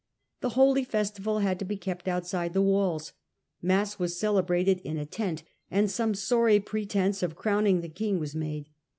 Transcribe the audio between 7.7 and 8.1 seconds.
the